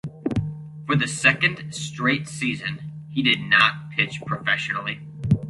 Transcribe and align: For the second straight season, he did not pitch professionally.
For 0.87 0.95
the 0.95 1.07
second 1.07 1.75
straight 1.75 2.27
season, 2.27 2.79
he 3.11 3.21
did 3.21 3.39
not 3.39 3.91
pitch 3.91 4.19
professionally. 4.25 4.99